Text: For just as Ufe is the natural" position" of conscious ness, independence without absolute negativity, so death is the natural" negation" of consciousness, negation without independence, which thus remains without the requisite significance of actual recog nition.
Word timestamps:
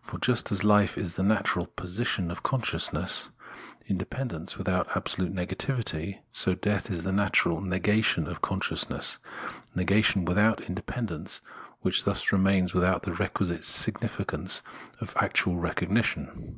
For 0.00 0.18
just 0.18 0.50
as 0.50 0.62
Ufe 0.62 0.98
is 0.98 1.12
the 1.12 1.22
natural" 1.22 1.66
position" 1.84 2.28
of 2.32 2.42
conscious 2.42 2.92
ness, 2.92 3.30
independence 3.86 4.58
without 4.58 4.88
absolute 4.96 5.32
negativity, 5.32 6.22
so 6.32 6.54
death 6.56 6.90
is 6.90 7.04
the 7.04 7.12
natural" 7.12 7.60
negation" 7.60 8.26
of 8.26 8.42
consciousness, 8.42 9.20
negation 9.72 10.24
without 10.24 10.60
independence, 10.60 11.40
which 11.82 12.04
thus 12.04 12.32
remains 12.32 12.74
without 12.74 13.04
the 13.04 13.12
requisite 13.12 13.64
significance 13.64 14.62
of 15.00 15.14
actual 15.20 15.54
recog 15.54 15.88
nition. 15.90 16.56